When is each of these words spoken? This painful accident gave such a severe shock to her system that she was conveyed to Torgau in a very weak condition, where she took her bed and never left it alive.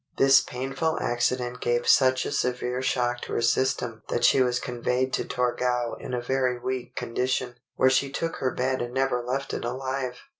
This 0.17 0.41
painful 0.41 0.97
accident 0.99 1.59
gave 1.61 1.87
such 1.87 2.25
a 2.25 2.31
severe 2.31 2.81
shock 2.81 3.21
to 3.21 3.33
her 3.33 3.41
system 3.43 4.01
that 4.09 4.23
she 4.23 4.41
was 4.41 4.57
conveyed 4.57 5.13
to 5.13 5.23
Torgau 5.23 5.93
in 5.99 6.15
a 6.15 6.19
very 6.23 6.57
weak 6.57 6.95
condition, 6.95 7.59
where 7.75 7.91
she 7.91 8.11
took 8.11 8.37
her 8.37 8.49
bed 8.51 8.81
and 8.81 8.95
never 8.95 9.21
left 9.23 9.53
it 9.53 9.63
alive. 9.63 10.17